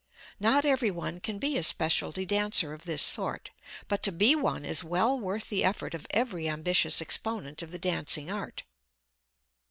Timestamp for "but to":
3.87-4.11